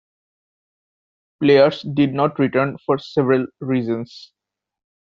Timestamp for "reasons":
3.59-4.33